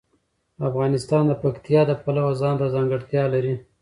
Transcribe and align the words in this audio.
افغانستان 0.69 1.23
د 1.27 1.33
پکتیا 1.43 1.81
د 1.87 1.91
پلوه 2.03 2.31
ځانته 2.41 2.65
ځانګړتیا 2.75 3.23
لري. 3.33 3.55